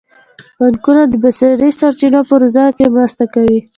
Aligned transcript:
بانکونه 0.57 1.01
د 1.07 1.13
بشري 1.23 1.69
سرچینو 1.79 2.21
په 2.29 2.35
روزنه 2.41 2.69
کې 2.77 2.85
مرسته 2.95 3.23
کوي. 3.33 3.59